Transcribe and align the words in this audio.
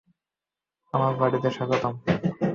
আমার 0.93 1.13
বাড়িতে 1.15 1.49
স্বাগতম। 1.51 1.93